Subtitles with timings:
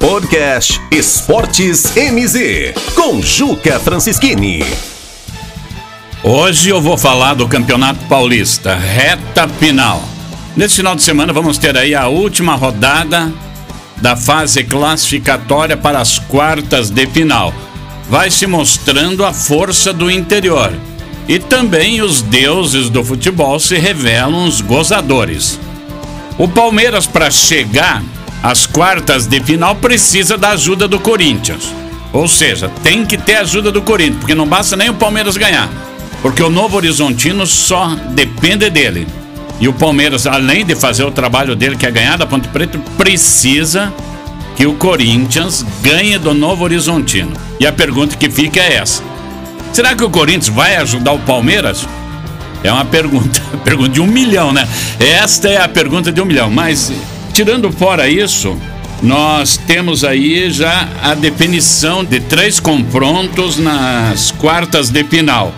[0.00, 4.64] Podcast Esportes MZ, com Juca Francischini.
[6.24, 10.02] Hoje eu vou falar do Campeonato Paulista, reta final.
[10.56, 13.30] Nesse final de semana vamos ter aí a última rodada
[13.98, 17.52] da fase classificatória para as quartas de final.
[18.08, 20.72] Vai se mostrando a força do interior.
[21.28, 25.60] E também os deuses do futebol se revelam os gozadores.
[26.38, 28.02] O Palmeiras, para chegar
[28.42, 31.74] às quartas de final, precisa da ajuda do Corinthians.
[32.12, 35.68] Ou seja, tem que ter ajuda do Corinthians, porque não basta nem o Palmeiras ganhar.
[36.22, 39.06] Porque o Novo Horizontino só depende dele.
[39.60, 42.78] E o Palmeiras, além de fazer o trabalho dele, que é ganhar da Ponte Preta,
[42.96, 43.92] precisa
[44.56, 47.32] que o Corinthians ganhe do Novo Horizontino.
[47.58, 49.02] E a pergunta que fica é essa:
[49.72, 51.86] será que o Corinthians vai ajudar o Palmeiras?
[52.62, 54.66] É uma pergunta, pergunta de um milhão, né?
[54.98, 56.50] Esta é a pergunta de um milhão.
[56.50, 56.92] Mas,
[57.40, 58.54] tirando fora isso,
[59.02, 65.50] nós temos aí já a definição de três confrontos nas quartas de final.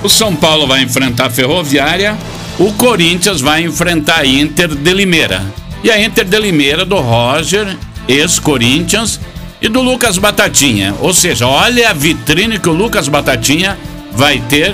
[0.00, 2.16] O São Paulo vai enfrentar a Ferroviária,
[2.56, 5.44] o Corinthians vai enfrentar a Inter de Limeira.
[5.82, 9.18] E a Inter de Limeira do Roger, ex-Corinthians,
[9.60, 10.94] e do Lucas Batatinha.
[11.00, 13.76] Ou seja, olha a vitrine que o Lucas Batatinha
[14.12, 14.72] vai ter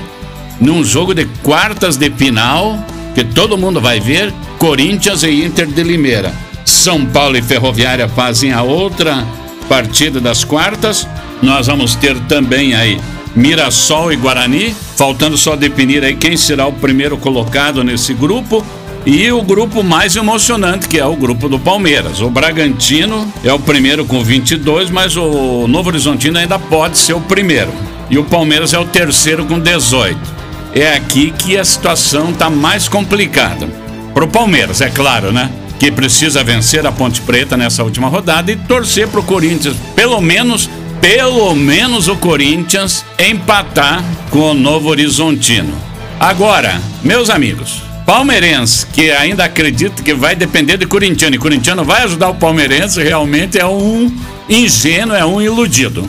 [0.61, 2.78] num jogo de quartas de final,
[3.14, 6.50] que todo mundo vai ver, Corinthians e Inter de Limeira.
[6.70, 9.26] São Paulo e Ferroviária fazem a outra
[9.68, 11.06] partida das quartas.
[11.42, 13.00] Nós vamos ter também aí
[13.34, 18.64] Mirassol e Guarani, faltando só definir aí quem será o primeiro colocado nesse grupo.
[19.06, 22.20] E o grupo mais emocionante, que é o grupo do Palmeiras.
[22.20, 27.20] O Bragantino é o primeiro com 22, mas o Novo Horizontino ainda pode ser o
[27.20, 27.72] primeiro.
[28.10, 30.41] E o Palmeiras é o terceiro com 18
[30.74, 33.68] é aqui que a situação está mais complicada.
[34.14, 35.50] Para o Palmeiras, é claro, né?
[35.81, 40.20] Que precisa vencer a Ponte Preta nessa última rodada e torcer para o Corinthians, pelo
[40.20, 40.69] menos,
[41.00, 45.72] pelo menos o Corinthians empatar com o Novo Horizontino.
[46.20, 52.03] Agora, meus amigos, palmeirense que ainda acredita que vai depender de corintiano e corintiano vai
[52.03, 54.15] ajudar o palmeirense, realmente é um
[54.50, 56.06] ingênuo, é um iludido.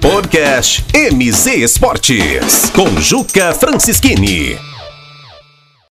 [0.00, 4.71] Podcast MZ Esportes, com Juca Francischini.